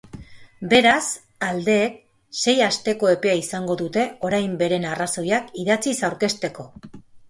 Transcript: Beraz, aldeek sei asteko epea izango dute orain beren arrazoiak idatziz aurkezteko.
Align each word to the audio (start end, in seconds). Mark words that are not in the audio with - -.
Beraz, 0.69 1.03
aldeek 1.49 1.99
sei 2.41 2.57
asteko 2.69 3.13
epea 3.19 3.37
izango 3.43 3.79
dute 3.85 4.09
orain 4.33 4.59
beren 4.67 4.93
arrazoiak 4.97 5.57
idatziz 5.67 5.99
aurkezteko. 6.13 6.73